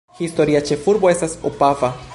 Historia 0.19 0.61
ĉefurbo 0.69 1.13
estas 1.15 1.37
Opava. 1.51 1.97